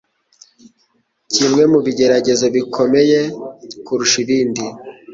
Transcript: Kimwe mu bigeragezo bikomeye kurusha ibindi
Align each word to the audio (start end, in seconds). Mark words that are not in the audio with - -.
Kimwe 1.33 1.63
mu 1.71 1.79
bigeragezo 1.85 2.45
bikomeye 2.55 3.19
kurusha 3.85 4.17
ibindi 4.23 4.65